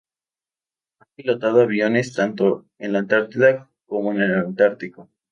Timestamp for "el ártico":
4.21-5.11